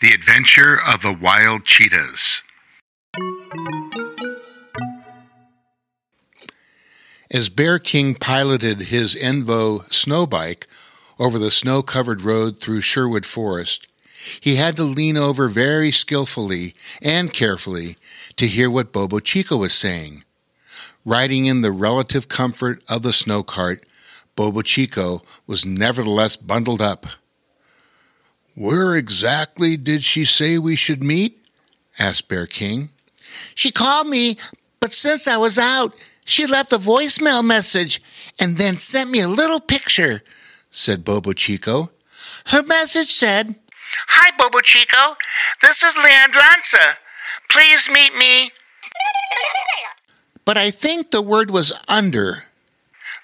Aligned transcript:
The 0.00 0.14
Adventure 0.14 0.80
of 0.80 1.02
the 1.02 1.12
Wild 1.12 1.66
Cheetahs. 1.66 2.42
As 7.30 7.50
Bear 7.50 7.78
King 7.78 8.14
piloted 8.14 8.80
his 8.80 9.14
Envo 9.14 9.86
snow 9.92 10.26
bike 10.26 10.66
over 11.18 11.38
the 11.38 11.50
snow 11.50 11.82
covered 11.82 12.22
road 12.22 12.56
through 12.56 12.80
Sherwood 12.80 13.26
Forest, 13.26 13.88
he 14.40 14.56
had 14.56 14.74
to 14.76 14.84
lean 14.84 15.18
over 15.18 15.48
very 15.48 15.90
skillfully 15.90 16.74
and 17.02 17.30
carefully 17.30 17.98
to 18.36 18.46
hear 18.46 18.70
what 18.70 18.94
Bobo 18.94 19.18
Chico 19.18 19.58
was 19.58 19.74
saying. 19.74 20.24
Riding 21.04 21.44
in 21.44 21.60
the 21.60 21.72
relative 21.72 22.26
comfort 22.26 22.82
of 22.88 23.02
the 23.02 23.12
snow 23.12 23.42
cart, 23.42 23.84
Bobo 24.34 24.62
Chico 24.62 25.20
was 25.46 25.66
nevertheless 25.66 26.36
bundled 26.36 26.80
up. 26.80 27.04
Where 28.60 28.94
exactly 28.94 29.78
did 29.78 30.04
she 30.04 30.26
say 30.26 30.58
we 30.58 30.76
should 30.76 31.02
meet? 31.02 31.46
asked 31.98 32.28
Bear 32.28 32.46
King. 32.46 32.90
She 33.54 33.70
called 33.70 34.06
me, 34.06 34.36
but 34.80 34.92
since 34.92 35.26
I 35.26 35.38
was 35.38 35.56
out, 35.56 35.94
she 36.26 36.44
left 36.44 36.74
a 36.74 36.76
voicemail 36.76 37.42
message 37.42 38.02
and 38.38 38.58
then 38.58 38.76
sent 38.76 39.08
me 39.08 39.20
a 39.20 39.28
little 39.28 39.60
picture, 39.60 40.20
said 40.70 41.06
Bobo 41.06 41.32
Chico. 41.32 41.90
Her 42.48 42.62
message 42.62 43.10
said, 43.10 43.54
Hi, 44.08 44.30
Bobo 44.36 44.60
Chico. 44.60 45.16
This 45.62 45.82
is 45.82 45.94
Leadranssa. 45.94 46.96
Please 47.50 47.88
meet 47.88 48.14
me. 48.14 48.50
But 50.44 50.58
I 50.58 50.70
think 50.70 51.12
the 51.12 51.22
word 51.22 51.50
was 51.50 51.72
under. 51.88 52.44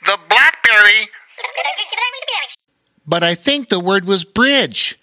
The 0.06 0.18
Blackberry. 0.30 1.09
But 3.07 3.23
I 3.23 3.34
think 3.34 3.68
the 3.68 3.80
word 3.80 4.07
was 4.07 4.24
bridge. 4.24 4.98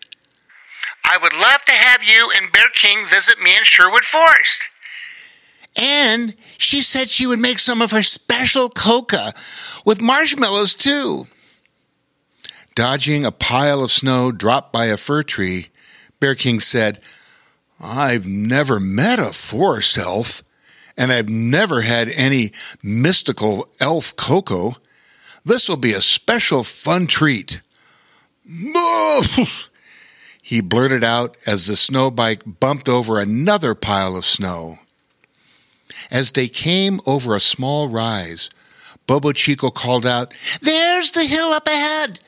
I 1.14 1.18
would 1.18 1.34
love 1.34 1.64
to 1.66 1.72
have 1.72 2.02
you 2.02 2.32
and 2.38 2.52
Bear 2.52 2.70
King 2.74 3.06
visit 3.06 3.40
me 3.40 3.56
in 3.56 3.64
Sherwood 3.64 4.04
Forest. 4.04 4.64
And 5.80 6.36
she 6.58 6.82
said 6.82 7.12
she 7.12 7.28
would 7.28 7.38
make 7.38 7.60
some 7.60 7.84
of 7.84 7.92
her 7.92 8.02
special 8.02 8.68
coca 8.68 9.34
with 9.86 10.02
marshmallows 10.02 10.74
too. 10.74 11.26
Dodging 12.74 13.26
a 13.26 13.32
pile 13.32 13.84
of 13.84 13.92
snow 13.92 14.32
dropped 14.32 14.74
by 14.74 14.86
a 14.86 14.98
fir 14.98 15.22
tree, 15.22 15.68
Bear 16.20 16.34
King 16.34 16.60
said, 16.60 17.00
I've 17.80 18.26
never 18.26 18.80
met 18.80 19.20
a 19.20 19.26
forest 19.26 20.00
elf, 20.00 20.42
and 20.98 21.12
I've 21.12 21.30
never 21.30 21.82
had 21.82 22.10
any 22.10 22.54
mystical 22.82 23.70
elf 23.80 24.16
cocoa. 24.16 24.78
This 25.46 25.70
will 25.70 25.78
be 25.78 25.94
a 25.94 26.02
special 26.02 26.64
fun 26.64 27.06
treat. 27.06 27.62
he 30.46 30.60
blurted 30.60 31.06
out 31.06 31.38
as 31.48 31.68
the 31.68 31.78
snow 31.78 32.12
bike 32.12 32.44
bumped 32.46 32.90
over 32.90 33.18
another 33.18 33.74
pile 33.74 34.18
of 34.18 34.26
snow. 34.26 34.78
As 36.12 36.32
they 36.32 36.50
came 36.50 37.00
over 37.06 37.34
a 37.34 37.40
small 37.40 37.88
rise, 37.88 38.50
Bobo 39.08 39.32
Chico 39.32 39.72
called 39.72 40.06
out, 40.06 40.34
There's 40.62 41.12
the 41.12 41.24
hill 41.24 41.48
up 41.52 41.66
ahead. 41.66 42.20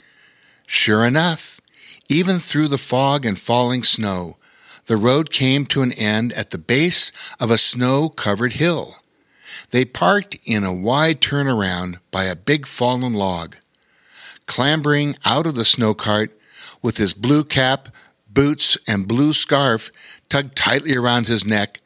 Sure 0.66 1.03
enough, 1.03 1.59
even 2.08 2.39
through 2.39 2.69
the 2.69 2.77
fog 2.77 3.25
and 3.25 3.38
falling 3.38 3.83
snow, 3.83 4.38
the 4.86 4.95
road 4.95 5.30
came 5.30 5.66
to 5.66 5.81
an 5.81 5.91
end 5.91 6.31
at 6.33 6.52
the 6.52 6.58
base 6.58 7.11
of 7.38 7.52
a 7.52 7.58
snow 7.58 8.08
covered 8.08 8.53
hill. 8.53 8.95
They 9.71 9.83
parked 9.83 10.38
in 10.45 10.63
a 10.63 10.73
wide 10.73 11.19
turnaround 11.19 11.99
by 12.11 12.25
a 12.25 12.36
big 12.36 12.66
fallen 12.66 13.11
log. 13.11 13.58
Clambering 14.45 15.17
out 15.25 15.45
of 15.45 15.55
the 15.55 15.66
snow 15.66 15.93
cart 15.93 16.31
with 16.81 16.95
his 16.95 17.13
blue 17.13 17.43
cap 17.43 17.89
boots, 18.36 18.78
and 18.88 19.08
blue 19.08 19.34
scarf 19.34 19.90
tugged 20.30 20.56
tightly 20.56 20.96
around 20.96 21.26
his 21.26 21.44
neck, 21.44 21.82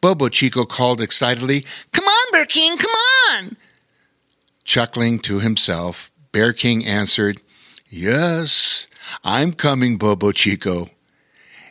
Bobo 0.00 0.28
Chico 0.28 0.64
called 0.64 1.00
excitedly, 1.00 1.64
Come 1.92 2.04
on, 2.04 2.32
Bear 2.32 2.46
King, 2.46 2.76
come 2.76 2.90
on! 2.90 3.56
Chuckling 4.64 5.20
to 5.20 5.38
himself, 5.38 6.10
Bear 6.32 6.52
King 6.52 6.84
answered, 6.84 7.40
Yes, 7.88 8.88
I'm 9.22 9.52
coming, 9.52 9.96
Bobo 9.96 10.32
Chico. 10.32 10.88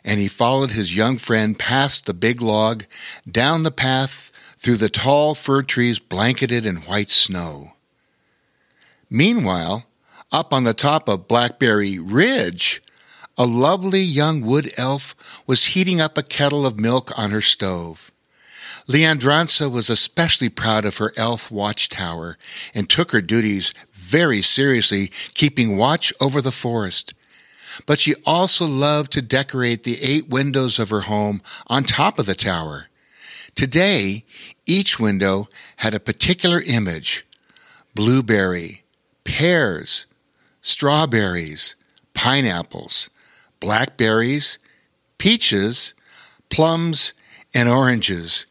And 0.04 0.20
he 0.20 0.28
followed 0.28 0.70
his 0.70 0.96
young 0.96 1.16
friend 1.16 1.58
past 1.58 2.06
the 2.06 2.14
big 2.14 2.40
log, 2.40 2.84
down 3.30 3.62
the 3.62 3.70
path, 3.70 4.32
through 4.56 4.76
the 4.76 4.88
tall 4.88 5.34
fir 5.34 5.62
trees 5.62 5.98
blanketed 5.98 6.64
in 6.66 6.76
white 6.76 7.10
snow. 7.10 7.74
Meanwhile, 9.10 9.84
up 10.32 10.52
on 10.52 10.64
the 10.64 10.74
top 10.74 11.08
of 11.08 11.28
Blackberry 11.28 11.98
Ridge, 11.98 12.82
a 13.36 13.46
lovely 13.46 14.00
young 14.00 14.42
wood 14.42 14.72
elf 14.76 15.14
was 15.46 15.66
heating 15.66 16.00
up 16.00 16.16
a 16.16 16.22
kettle 16.22 16.66
of 16.66 16.78
milk 16.78 17.16
on 17.18 17.30
her 17.30 17.40
stove. 17.40 18.12
Leadranssa 18.86 19.70
was 19.70 19.88
especially 19.88 20.48
proud 20.48 20.84
of 20.84 20.98
her 20.98 21.12
elf 21.16 21.50
watchtower 21.50 22.36
and 22.74 22.88
took 22.88 23.12
her 23.12 23.22
duties 23.22 23.72
very 23.92 24.42
seriously, 24.42 25.10
keeping 25.34 25.76
watch 25.76 26.12
over 26.20 26.42
the 26.42 26.52
forest. 26.52 27.14
But 27.86 27.98
she 27.98 28.14
also 28.26 28.66
loved 28.66 29.10
to 29.12 29.22
decorate 29.22 29.82
the 29.82 30.00
eight 30.02 30.28
windows 30.28 30.78
of 30.78 30.90
her 30.90 31.02
home 31.02 31.42
on 31.66 31.84
top 31.84 32.18
of 32.18 32.26
the 32.26 32.34
tower. 32.34 32.86
Today, 33.54 34.24
each 34.66 35.00
window 35.00 35.48
had 35.76 35.94
a 35.94 36.00
particular 36.00 36.60
image 36.60 37.26
blueberry, 37.94 38.82
pears, 39.22 40.06
strawberries, 40.60 41.76
pineapples, 42.12 43.08
blackberries, 43.60 44.58
peaches, 45.18 45.94
plums, 46.50 47.12
and 47.52 47.68
oranges. 47.68 48.46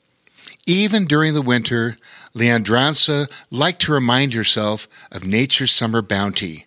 Even 0.65 1.05
during 1.05 1.33
the 1.33 1.41
winter, 1.41 1.97
Leadranssa 2.33 3.29
liked 3.51 3.81
to 3.81 3.93
remind 3.93 4.33
herself 4.33 4.87
of 5.11 5.25
nature's 5.25 5.71
summer 5.71 6.01
bounty. 6.01 6.65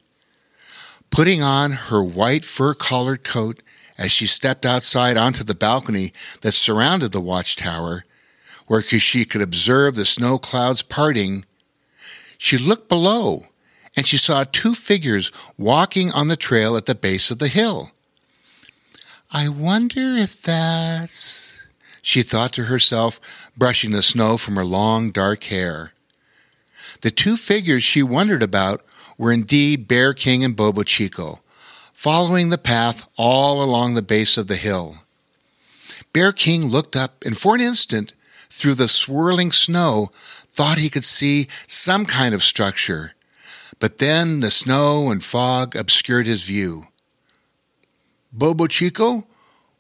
Putting 1.11 1.43
on 1.43 1.73
her 1.73 2.03
white 2.03 2.45
fur 2.45 2.75
collared 2.75 3.25
coat 3.25 3.63
as 3.99 4.13
she 4.13 4.27
stepped 4.27 4.67
outside 4.67 5.17
onto 5.17 5.43
the 5.43 5.55
balcony 5.55 6.13
that 6.43 6.53
surrounded 6.53 7.13
the 7.13 7.21
watchtower, 7.21 8.05
where 8.67 8.83
she 8.83 9.25
could 9.25 9.41
observe 9.41 9.95
the 9.95 10.05
snow 10.05 10.39
clouds 10.39 10.83
parting, 10.83 11.45
she 12.37 12.59
looked 12.59 12.89
below 12.89 13.45
and 13.97 14.07
she 14.07 14.19
saw 14.19 14.45
two 14.45 14.75
figures 14.75 15.33
walking 15.57 16.13
on 16.13 16.29
the 16.29 16.37
trail 16.37 16.77
at 16.77 16.87
the 16.87 16.95
base 16.95 17.31
of 17.31 17.39
the 17.39 17.49
hill. 17.49 17.93
I 19.39 19.49
wonder 19.49 20.01
if 20.01 20.41
that's. 20.41 21.63
She 22.01 22.23
thought 22.23 22.55
to 22.55 22.65
herself, 22.65 23.21
brushing 23.55 23.91
the 23.91 24.01
snow 24.01 24.39
from 24.39 24.57
her 24.57 24.65
long 24.65 25.11
dark 25.11 25.45
hair. 25.45 25.93
The 27.03 27.11
two 27.11 27.37
figures 27.37 27.85
she 27.85 28.03
wondered 28.03 28.43
about 28.43 28.81
were 29.19 29.35
indeed 29.35 29.89
Bear 29.89 30.15
King 30.15 30.43
and 30.43 30.57
Bobo 30.57 30.85
Chico, 30.85 31.41
following 31.93 32.49
the 32.49 32.57
path 32.57 33.07
all 33.19 33.63
along 33.63 33.93
the 33.93 34.01
base 34.01 34.39
of 34.39 34.47
the 34.47 34.57
hill. 34.57 34.97
Bear 36.15 36.33
King 36.33 36.69
looked 36.69 36.97
up 36.97 37.23
and 37.23 37.37
for 37.37 37.55
an 37.55 37.61
instant, 37.61 38.15
through 38.49 38.77
the 38.77 38.89
swirling 38.89 39.53
snow, 39.53 40.11
thought 40.49 40.79
he 40.79 40.89
could 40.89 41.05
see 41.05 41.47
some 41.67 42.07
kind 42.07 42.35
of 42.35 42.43
structure. 42.43 43.13
But 43.81 43.99
then 43.99 44.41
the 44.41 44.51
snow 44.51 45.11
and 45.11 45.23
fog 45.23 45.77
obscured 45.77 46.27
his 46.27 46.45
view. 46.45 46.87
Bobo 48.37 48.67
Chico, 48.67 49.27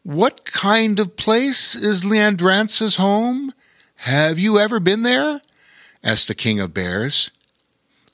what 0.02 0.46
kind 0.46 0.98
of 0.98 1.16
place 1.16 1.74
is 1.74 2.08
Leadranssa's 2.08 2.96
home? 2.96 3.52
Have 3.96 4.38
you 4.38 4.58
ever 4.58 4.80
been 4.80 5.02
there? 5.02 5.42
asked 6.02 6.28
the 6.28 6.34
King 6.34 6.58
of 6.60 6.72
Bears. 6.72 7.30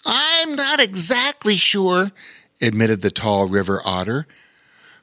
I'm 0.04 0.56
not 0.56 0.80
exactly 0.80 1.56
sure, 1.56 2.10
admitted 2.60 3.02
the 3.02 3.10
tall 3.10 3.46
river 3.46 3.80
otter. 3.84 4.26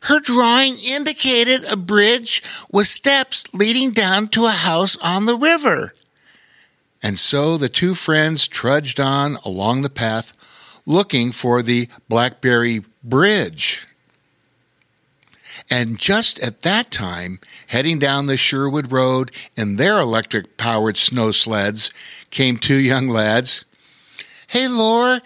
Her 0.01 0.19
drawing 0.19 0.75
indicated 0.77 1.71
a 1.71 1.77
bridge 1.77 2.43
with 2.69 2.87
steps 2.87 3.45
leading 3.53 3.91
down 3.91 4.27
to 4.29 4.45
a 4.45 4.51
house 4.51 4.97
on 4.97 5.25
the 5.25 5.35
river. 5.35 5.93
And 7.01 7.17
so 7.17 7.57
the 7.57 7.69
two 7.69 7.93
friends 7.93 8.45
trudged 8.45 8.99
on 8.99 9.37
along 9.45 9.83
the 9.83 9.89
path 9.89 10.35
looking 10.85 11.31
for 11.31 11.61
the 11.61 11.87
Blackberry 12.09 12.81
Bridge. 13.03 13.85
And 15.69 15.99
just 15.99 16.39
at 16.39 16.61
that 16.61 16.89
time, 16.89 17.39
heading 17.67 17.99
down 17.99 18.25
the 18.25 18.37
Sherwood 18.37 18.91
Road 18.91 19.31
in 19.55 19.75
their 19.75 19.99
electric 19.99 20.57
powered 20.57 20.97
snow 20.97 21.31
sleds, 21.31 21.91
came 22.31 22.57
two 22.57 22.79
young 22.79 23.07
lads. 23.07 23.65
Hey, 24.47 24.67
Loar, 24.67 25.19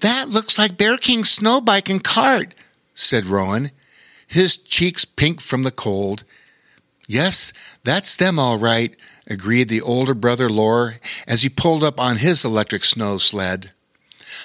that 0.00 0.28
looks 0.28 0.58
like 0.58 0.78
Bear 0.78 0.96
King's 0.96 1.30
snow 1.30 1.60
bike 1.60 1.90
and 1.90 2.02
cart, 2.02 2.54
said 2.94 3.26
Roen, 3.26 3.70
his 4.26 4.56
cheeks 4.56 5.04
pink 5.04 5.42
from 5.42 5.64
the 5.64 5.70
cold. 5.70 6.24
Yes, 7.06 7.52
that's 7.84 8.16
them 8.16 8.38
all 8.38 8.58
right, 8.58 8.96
agreed 9.26 9.68
the 9.68 9.82
older 9.82 10.14
brother 10.14 10.48
Loar 10.48 10.94
as 11.26 11.42
he 11.42 11.50
pulled 11.50 11.84
up 11.84 12.00
on 12.00 12.16
his 12.16 12.42
electric 12.44 12.86
snow 12.86 13.18
sled. 13.18 13.72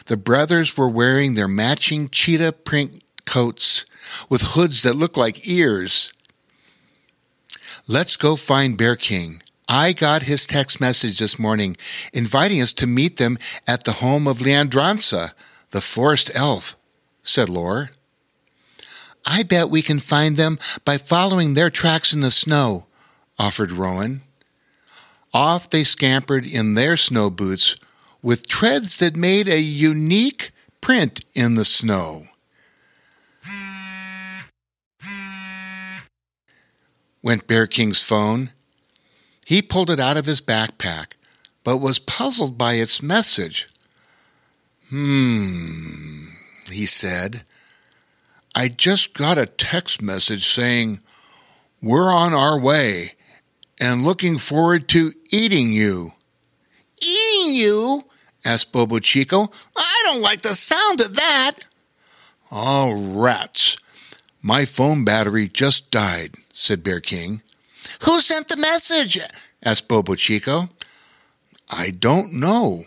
The 0.07 0.17
brothers 0.17 0.75
were 0.75 0.89
wearing 0.89 1.35
their 1.35 1.47
matching 1.47 2.09
cheetah 2.09 2.51
print 2.51 3.03
coats 3.25 3.85
with 4.29 4.41
hoods 4.41 4.83
that 4.83 4.95
looked 4.95 5.17
like 5.17 5.47
ears. 5.47 6.13
Let's 7.87 8.17
go 8.17 8.35
find 8.35 8.77
Bear 8.77 8.95
King. 8.95 9.41
I 9.67 9.93
got 9.93 10.23
his 10.23 10.45
text 10.45 10.79
message 10.79 11.19
this 11.19 11.39
morning 11.39 11.75
inviting 12.13 12.61
us 12.61 12.73
to 12.73 12.87
meet 12.87 13.17
them 13.17 13.37
at 13.67 13.83
the 13.83 13.93
home 13.93 14.27
of 14.27 14.37
Leadranssa, 14.37 15.33
the 15.71 15.81
forest 15.81 16.29
elf, 16.35 16.75
said 17.23 17.49
Loar. 17.49 17.89
I 19.25 19.43
bet 19.43 19.71
we 19.71 19.81
can 19.81 19.99
find 19.99 20.37
them 20.37 20.59
by 20.83 20.97
following 20.97 21.53
their 21.53 21.71
tracks 21.71 22.13
in 22.13 22.21
the 22.21 22.29
snow, 22.29 22.85
offered 23.39 23.71
Roen. 23.71 24.21
Off 25.33 25.69
they 25.69 25.83
scampered 25.83 26.45
in 26.45 26.75
their 26.75 26.95
snow 26.95 27.29
boots 27.29 27.75
with 28.21 28.47
treads 28.47 28.97
that 28.99 29.15
made 29.15 29.47
a 29.47 29.59
unique 29.59 30.51
print 30.79 31.25
in 31.33 31.55
the 31.55 31.65
snow. 31.65 32.27
Went 37.25 37.47
Bear 37.47 37.65
King's 37.65 38.03
phone. 38.03 38.51
He 39.47 39.63
pulled 39.63 39.89
it 39.89 39.99
out 39.99 40.15
of 40.15 40.27
his 40.27 40.43
backpack, 40.43 41.13
but 41.63 41.77
was 41.77 41.97
puzzled 41.97 42.55
by 42.55 42.73
its 42.73 43.01
message. 43.01 43.67
Hmm, 44.89 46.27
he 46.71 46.85
said. 46.85 47.41
I 48.53 48.67
just 48.67 49.15
got 49.15 49.39
a 49.39 49.47
text 49.47 50.03
message 50.03 50.45
saying, 50.45 50.99
We're 51.81 52.13
on 52.13 52.35
our 52.35 52.59
way 52.59 53.13
and 53.81 54.03
looking 54.03 54.37
forward 54.37 54.87
to 54.89 55.11
eating 55.31 55.71
you. 55.71 56.11
Eating 57.01 57.55
you? 57.55 58.03
asked 58.45 58.71
Bobo 58.71 58.99
Chico. 58.99 59.49
I 59.75 60.01
don't 60.05 60.21
like 60.21 60.43
the 60.43 60.49
sound 60.49 61.01
of 61.01 61.15
that. 61.15 61.53
Oh, 62.51 63.17
rats. 63.19 63.77
My 64.45 64.63
phone 64.65 65.03
battery 65.03 65.47
just 65.47 65.89
died, 65.89 66.35
said 66.53 66.83
Bear 66.83 66.99
King. 66.99 67.41
Who 68.03 68.21
sent 68.21 68.47
the 68.47 68.57
message? 68.57 69.17
asked 69.63 69.87
Bobo 69.87 70.13
Chico. 70.13 70.69
I 71.71 71.89
don't 71.89 72.31
know. 72.31 72.83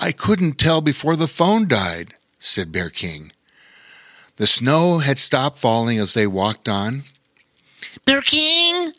I 0.00 0.10
couldn't 0.10 0.58
tell 0.58 0.80
before 0.80 1.14
the 1.14 1.28
phone 1.28 1.68
died, 1.68 2.14
said 2.40 2.72
Bear 2.72 2.90
King. 2.90 3.30
The 4.34 4.48
snow 4.48 4.98
had 4.98 5.16
stopped 5.16 5.58
falling 5.58 5.96
as 5.96 6.14
they 6.14 6.26
walked 6.26 6.68
on. 6.68 7.02
Bear 8.04 8.22
King, 8.22 8.92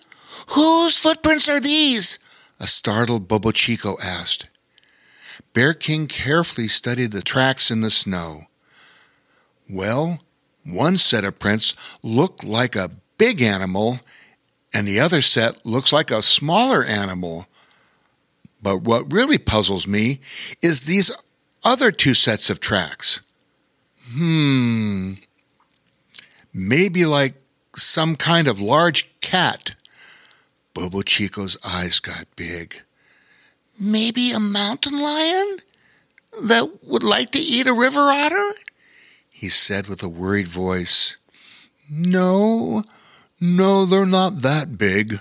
whose 0.48 0.98
footprints 0.98 1.50
are 1.50 1.60
these? 1.60 2.20
A 2.58 2.68
startled 2.68 3.28
Bobo 3.28 3.52
Chico 3.52 3.98
asked. 4.02 4.48
Bear 5.52 5.74
King 5.74 6.08
carefully 6.08 6.70
studied 6.70 7.12
the 7.12 7.22
tracks 7.22 7.70
in 7.70 7.82
the 7.82 7.90
snow. 7.90 8.44
Well, 9.70 10.22
one 10.66 10.98
set 10.98 11.24
of 11.24 11.40
prints 11.40 11.76
look 12.04 12.44
like 12.44 12.76
a 12.76 12.92
big 13.18 13.42
animal, 13.42 14.00
and 14.74 14.88
the 14.88 15.00
other 15.00 15.22
set 15.22 15.66
looks 15.66 15.92
like 15.92 16.12
a 16.12 16.22
smaller 16.22 16.84
animal. 16.84 17.48
But 18.62 18.84
what 18.84 19.12
really 19.12 19.38
puzzles 19.38 19.88
me 19.88 20.20
is 20.62 20.84
these 20.84 21.12
other 21.64 21.92
two 21.92 22.14
sets 22.14 22.50
of 22.50 22.60
tracks. 22.60 23.22
Hmm. 24.14 25.14
Maybe 26.54 27.06
like 27.06 27.36
some 27.76 28.16
kind 28.16 28.48
of 28.48 28.60
large 28.60 29.20
cat. 29.22 29.76
Bobo 30.74 31.02
Chico's 31.02 31.58
eyes 31.64 32.00
got 32.00 32.28
big. 32.36 32.82
Maybe 33.80 34.32
a 34.32 34.40
mountain 34.40 35.00
lion 35.00 35.58
that 36.44 36.84
would 36.84 37.04
like 37.04 37.32
to 37.32 37.40
eat 37.40 37.68
a 37.68 37.74
river 37.74 38.00
otter? 38.00 38.54
He 39.42 39.50
said 39.50 39.88
with 39.88 40.04
a 40.04 40.08
worried 40.08 40.48
voice. 40.48 41.18
No, 41.90 42.84
no, 43.40 43.86
they're 43.88 44.06
not 44.06 44.44
that 44.44 44.78
big. 44.78 45.20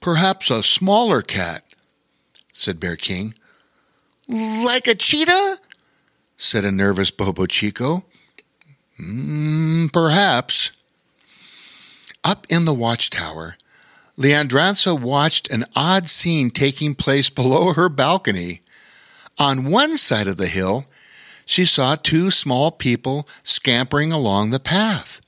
Perhaps 0.00 0.52
a 0.52 0.62
smaller 0.62 1.20
cat, 1.20 1.64
said 2.52 2.78
Bear 2.78 2.94
King. 2.94 3.34
Like 4.28 4.86
a 4.86 4.94
cheetah? 4.94 5.58
said 6.36 6.64
a 6.64 6.70
nervous 6.70 7.10
Bobo 7.10 7.46
Chico. 7.46 8.04
Mm, 9.00 9.92
perhaps. 9.92 10.70
Up 12.22 12.46
in 12.48 12.66
the 12.66 12.72
watchtower, 12.72 13.56
Leadranssa 14.16 14.94
watched 14.96 15.50
an 15.50 15.64
odd 15.74 16.08
scene 16.08 16.50
taking 16.50 16.94
place 16.94 17.30
below 17.30 17.72
her 17.72 17.88
balcony. 17.88 18.60
On 19.40 19.72
one 19.72 19.96
side 19.96 20.28
of 20.28 20.36
the 20.36 20.46
hill, 20.46 20.86
she 21.44 21.64
saw 21.64 21.94
two 21.94 22.30
small 22.30 22.70
people 22.70 23.28
scampering 23.42 24.12
along 24.12 24.50
the 24.50 24.60
path. 24.60 25.20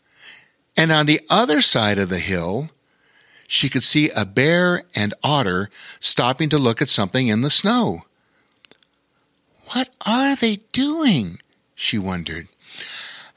And 0.77 0.93
on 0.93 1.07
the 1.07 1.21
other 1.31 1.61
side 1.63 1.99
of 1.99 2.09
the 2.09 2.19
hill, 2.19 2.69
she 3.47 3.69
could 3.69 3.83
see 3.83 4.11
a 4.11 4.25
bear 4.25 4.85
and 4.95 5.15
otter 5.23 5.71
stopping 6.01 6.49
to 6.51 6.59
look 6.59 6.83
at 6.83 6.89
something 6.89 7.29
in 7.29 7.41
the 7.43 7.51
snow. 7.51 8.05
What 9.73 9.89
are 10.05 10.37
they 10.37 10.57
doing? 10.73 11.39
she 11.75 11.99
wondered. 11.99 12.49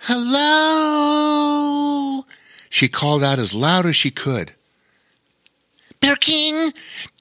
Hello! 0.03 1.05
She 2.69 2.87
called 2.87 3.23
out 3.23 3.39
as 3.39 3.53
loud 3.53 3.85
as 3.85 3.95
she 3.95 4.11
could. 4.11 4.53
Bear 5.99 6.15
King, 6.15 6.71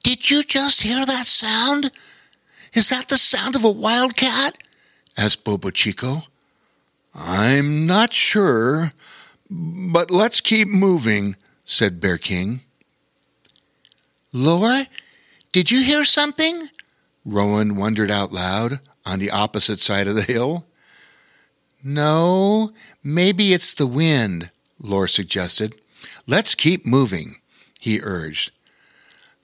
did 0.03 0.29
you 0.29 0.43
just 0.43 0.81
hear 0.83 1.05
that 1.05 1.25
sound? 1.25 1.91
Is 2.73 2.89
that 2.89 3.09
the 3.09 3.17
sound 3.17 3.55
of 3.55 3.65
a 3.65 3.69
wildcat? 3.69 4.57
Asked 5.19 5.43
Bobo 5.43 5.69
Chico. 5.69 6.23
I'm 7.13 7.85
not 7.85 8.13
sure, 8.13 8.93
but 9.49 10.09
let's 10.09 10.39
keep 10.39 10.69
moving, 10.69 11.35
said 11.65 11.99
Bear 11.99 12.17
King. 12.17 12.61
Loar, 14.31 14.85
did 15.51 15.71
you 15.71 15.83
hear 15.83 16.05
something? 16.05 16.69
Roen 17.27 17.75
wondered 17.75 18.09
out 18.09 18.31
loud 18.31 18.79
on 19.05 19.19
the 19.19 19.29
opposite 19.29 19.79
side 19.79 20.07
of 20.07 20.15
the 20.15 20.21
hill. 20.21 20.63
No, 21.83 22.71
maybe 23.03 23.51
it's 23.51 23.73
the 23.73 23.87
wind, 23.87 24.51
Loar 24.79 25.07
suggested. 25.07 25.75
Let's 26.27 26.55
keep 26.55 26.85
moving, 26.85 27.41
he 27.81 27.99
urged. 28.01 28.51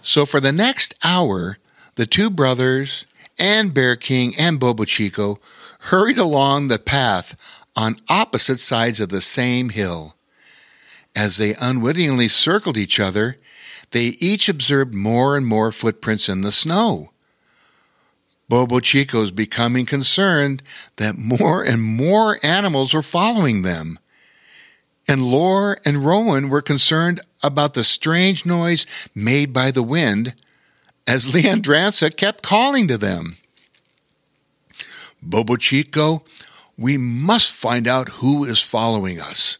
So 0.02 0.26
for 0.26 0.40
the 0.40 0.54
next 0.54 0.94
hour, 1.04 1.58
the 1.96 2.06
two 2.06 2.30
brothers 2.30 3.06
and 3.38 3.74
Bear 3.74 3.98
King 3.98 4.34
and 4.38 4.58
Bobo 4.58 4.86
Chico 4.86 5.38
hurried 5.86 6.18
along 6.18 6.68
the 6.68 6.80
path 6.80 7.36
on 7.76 7.96
opposite 8.10 8.60
sides 8.60 9.00
of 9.00 9.10
the 9.10 9.22
same 9.22 9.70
hill. 9.70 10.16
As 11.16 11.38
they 11.38 11.56
unwittingly 11.62 12.28
circled 12.28 12.78
each 12.78 13.00
other, 13.00 13.38
they 13.92 14.16
each 14.20 14.50
observed 14.50 14.94
more 14.94 15.38
and 15.38 15.46
more 15.46 15.72
footprints 15.72 16.28
in 16.28 16.42
the 16.42 16.52
snow. 16.52 17.12
Bobo 18.50 18.80
Chico's 18.80 19.32
becoming 19.32 19.86
concerned 19.86 20.62
that 20.98 21.18
more 21.18 21.64
and 21.64 21.82
more 21.82 22.38
animals 22.44 22.94
were 22.94 23.02
following 23.02 23.62
them. 23.62 24.00
And 25.08 25.22
Loar 25.22 25.78
and 25.86 26.06
Roen 26.06 26.50
were 26.50 26.62
concerned 26.62 27.22
about 27.44 27.76
the 27.76 27.84
strange 27.84 28.46
noise 28.46 28.86
made 29.14 29.54
by 29.54 29.72
the 29.72 29.84
wind 29.84 30.34
as 31.08 31.34
Leadranssa 31.34 32.16
kept 32.16 32.44
calling 32.44 32.88
to 32.88 32.98
them. 32.98 33.38
Bobo 35.26 35.56
Chico, 35.56 36.24
we 36.78 36.98
must 36.98 37.54
find 37.54 37.88
out 37.88 38.10
who 38.10 38.44
is 38.44 38.62
following 38.62 39.20
us. 39.20 39.58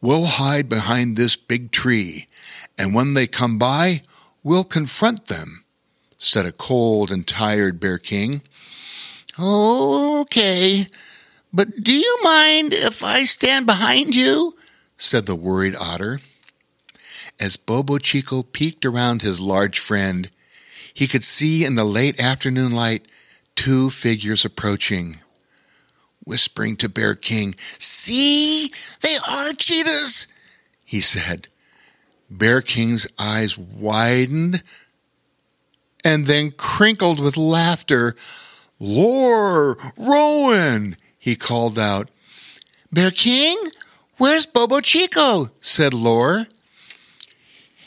We'll 0.00 0.26
hide 0.26 0.68
behind 0.68 1.16
this 1.16 1.36
big 1.36 1.70
tree, 1.70 2.26
and 2.78 2.94
when 2.94 3.14
they 3.14 3.26
come 3.26 3.58
by, 3.58 4.02
we'll 4.42 4.64
confront 4.64 5.26
them, 5.26 5.64
said 6.16 6.46
a 6.46 6.52
cold 6.52 7.10
and 7.10 7.26
tired 7.26 7.80
Bear 7.80 7.98
King. 7.98 8.42
Okay, 9.38 10.86
but 11.52 11.80
do 11.80 11.92
you 11.92 12.18
mind 12.22 12.74
if 12.74 13.02
I 13.02 13.24
stand 13.24 13.66
behind 13.66 14.14
you? 14.14 14.56
said 14.96 15.26
the 15.26 15.36
worried 15.36 15.76
otter. 15.76 16.20
As 17.40 17.56
Bobo 17.56 17.98
Chico 17.98 18.42
peeked 18.42 18.84
around 18.84 19.22
his 19.22 19.40
large 19.40 19.78
friend, 19.78 20.30
he 20.94 21.08
could 21.08 21.24
see 21.24 21.64
in 21.64 21.74
the 21.74 21.84
late 21.84 22.20
afternoon 22.20 22.72
light 22.72 23.06
two 23.54 23.90
figures 23.90 24.44
approaching. 24.44 25.18
Whispering 26.24 26.76
to 26.76 26.88
Bear 26.88 27.16
King, 27.16 27.56
See, 27.78 28.72
they 29.00 29.16
are 29.28 29.52
cheetahs, 29.54 30.28
he 30.84 31.00
said. 31.00 31.48
Bear 32.30 32.62
King's 32.62 33.06
eyes 33.18 33.58
widened 33.58 34.62
and 36.04 36.26
then 36.26 36.52
crinkled 36.52 37.20
with 37.20 37.36
laughter. 37.36 38.14
Loar, 38.78 39.76
Roen, 39.96 40.96
he 41.18 41.36
called 41.36 41.78
out. 41.78 42.08
Bear 42.92 43.10
King, 43.10 43.56
where's 44.16 44.46
Bobo 44.46 44.80
Chico? 44.80 45.50
said 45.60 45.94
Loar. 45.94 46.46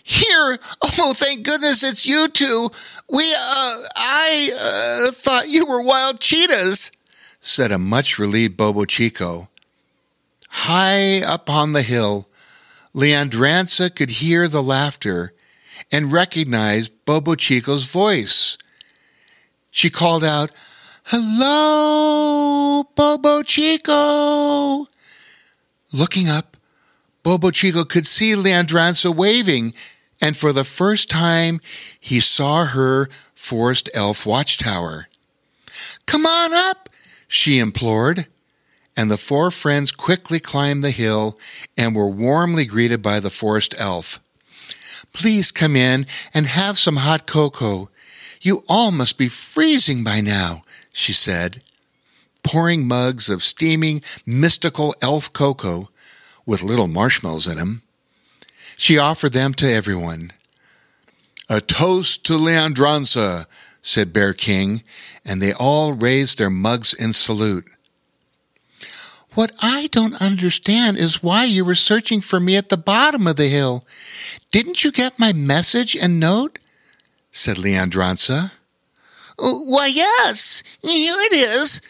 Here! 0.08 0.60
Oh, 0.98 1.14
thank 1.14 1.44
goodness 1.44 1.84
it's 1.84 2.06
you 2.06 2.28
two! 2.28 2.70
We, 3.12 3.24
uh, 3.24 3.78
I, 3.96 5.08
uh, 5.08 5.12
thought 5.12 5.50
you 5.50 5.66
were 5.66 5.82
wild 5.82 6.20
cheetahs, 6.20 6.92
said 7.42 7.72
a 7.72 7.78
much 7.78 8.18
relieved 8.18 8.56
Bobo 8.56 8.86
Chico. 8.86 9.50
High 10.50 11.22
up 11.22 11.50
on 11.50 11.74
the 11.74 11.82
hill, 11.82 12.28
Leadranssa 12.94 13.94
could 13.94 14.10
hear 14.10 14.48
the 14.48 14.64
laughter, 14.64 15.34
and 15.92 16.12
recognized 16.12 17.06
Bobo 17.06 17.36
Chico's 17.36 17.86
voice. 17.86 18.58
She 19.72 19.90
called 19.90 20.24
out, 20.24 20.52
Hello, 21.06 22.84
Bobo 22.96 23.42
Chico! 23.42 24.88
Looking 25.92 26.30
up, 26.30 26.58
Bobo 27.24 27.52
Chico 27.52 27.84
could 27.84 28.08
see 28.08 28.34
Leadranssa 28.34 29.14
waving, 29.14 29.74
and 30.22 30.36
for 30.36 30.54
the 30.54 30.64
first 30.64 31.10
time 31.10 31.60
he 32.00 32.20
saw 32.20 32.66
her 32.66 33.10
forest 33.34 33.90
elf 33.94 34.26
watchtower. 34.26 35.08
Come 36.06 36.26
on 36.26 36.54
up, 36.54 36.90
she 37.28 37.60
implored, 37.60 38.28
and 38.96 39.12
the 39.12 39.18
four 39.18 39.52
friends 39.52 39.92
quickly 39.92 40.40
climbed 40.40 40.84
the 40.84 40.92
hill 40.92 41.38
and 41.78 41.96
were 41.96 42.10
warmly 42.10 42.66
greeted 42.66 43.02
by 43.02 43.20
the 43.20 43.30
forest 43.30 43.76
elf. 43.78 44.20
Please 45.14 45.52
come 45.52 45.76
in 45.76 46.06
and 46.34 46.46
have 46.46 46.78
some 46.78 46.98
hot 46.98 47.26
cocoa. 47.26 47.90
You 48.42 48.64
all 48.68 48.92
must 48.92 49.18
be 49.18 49.28
freezing 49.28 50.04
by 50.04 50.22
now, 50.22 50.64
she 50.92 51.14
said, 51.14 51.62
pouring 52.44 52.88
mugs 52.88 53.30
of 53.30 53.42
steaming, 53.42 54.02
mystical 54.26 54.96
elf 55.02 55.32
cocoa 55.34 55.90
with 56.46 56.62
little 56.62 56.88
marshmallows 56.88 57.48
in 57.48 57.58
them. 57.58 57.82
She 58.78 58.98
offered 58.98 59.34
them 59.34 59.54
to 59.56 59.72
everyone. 59.72 60.32
A 61.50 61.62
toast 61.62 62.26
to 62.26 62.34
Leadranssa, 62.34 63.46
said 63.82 64.12
Bear 64.12 64.34
King, 64.34 64.84
and 65.24 65.42
they 65.42 65.54
all 65.54 65.94
raised 65.94 66.38
their 66.38 66.50
mugs 66.50 66.94
in 66.94 67.14
salute. 67.14 67.70
What 69.36 69.52
I 69.62 69.88
don't 69.88 70.20
understand 70.22 70.98
is 70.98 71.22
why 71.22 71.44
you 71.44 71.66
were 71.66 71.76
searching 71.76 72.22
for 72.22 72.40
me 72.40 72.56
at 72.56 72.70
the 72.70 72.78
bottom 72.78 73.28
of 73.28 73.36
the 73.36 73.48
hill. 73.48 73.84
Didn't 74.50 74.84
you 74.84 74.92
get 74.92 75.20
my 75.20 75.34
message 75.34 75.96
and 75.96 76.20
note? 76.20 76.60
said 77.32 77.58
Leadranssa. 77.58 78.52
Why, 79.38 79.88
yes, 79.88 80.64
here 80.82 81.16
it 81.18 81.34
is, 81.34 81.82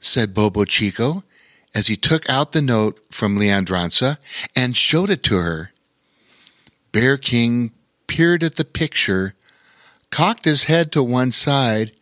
said 0.00 0.34
Bobo 0.34 0.64
Chico 0.64 1.22
as 1.72 1.86
he 1.86 1.94
took 1.94 2.28
out 2.28 2.50
the 2.50 2.62
note 2.62 2.98
from 3.12 3.38
Leadranssa 3.38 4.18
and 4.56 4.76
showed 4.76 5.10
it 5.10 5.22
to 5.22 5.36
her. 5.36 5.70
Bear 6.92 7.16
King 7.16 7.72
peered 8.06 8.42
at 8.42 8.56
the 8.56 8.64
picture, 8.64 9.34
cocked 10.10 10.44
his 10.44 10.64
head 10.64 10.92
to 10.92 11.02
one 11.02 11.30
side, 11.30 11.92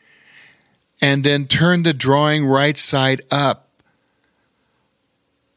and 1.03 1.25
then 1.25 1.47
turned 1.47 1.85
the 1.85 1.93
drawing 1.93 2.47
right 2.47 2.77
side 2.77 3.23
up. 3.31 3.69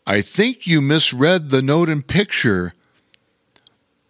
I 0.05 0.21
think 0.21 0.65
you 0.65 0.81
misread 0.81 1.49
the 1.49 1.61
note 1.61 1.87
and 1.87 2.05
picture. 2.05 2.73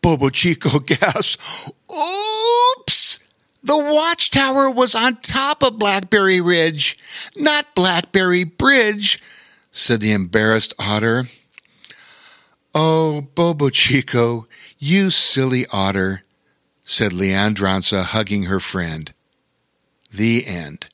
Bobo 0.02 0.30
Chico 0.30 0.80
gasped. 0.86 1.72
Oops! 1.92 3.20
The 3.62 3.78
watchtower 3.78 4.72
was 4.72 4.96
on 4.96 5.18
top 5.18 5.62
of 5.62 5.78
Blackberry 5.78 6.40
Ridge, 6.40 6.98
not 7.36 7.76
Blackberry 7.76 8.46
Bridge, 8.46 9.22
said 9.72 10.00
the 10.00 10.14
embarrassed 10.14 10.74
otter. 10.80 11.26
Oh, 12.74 13.22
Bobo 13.36 13.70
Chico, 13.70 14.46
you 14.80 15.10
silly 15.10 15.66
otter, 15.72 16.24
said 16.84 17.12
Leadranssa, 17.12 18.04
hugging 18.04 18.44
her 18.44 18.60
friend. 18.60 19.14
The 20.12 20.48
end. 20.48 20.88